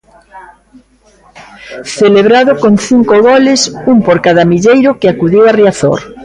Celebrado 1.83 2.57
con 2.63 2.73
cinco 2.87 3.15
goles, 3.27 3.61
un 3.91 3.97
por 4.05 4.17
cada 4.25 4.43
milleiro 4.51 4.91
que 4.99 5.07
acudiu 5.09 5.41
a 5.47 5.51
Riazor. 5.59 5.99